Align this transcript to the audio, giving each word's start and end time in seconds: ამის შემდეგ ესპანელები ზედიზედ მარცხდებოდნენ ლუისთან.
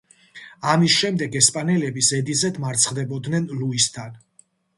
ამის 0.69 0.95
შემდეგ 1.01 1.37
ესპანელები 1.39 2.05
ზედიზედ 2.07 2.59
მარცხდებოდნენ 2.65 3.47
ლუისთან. 3.61 4.19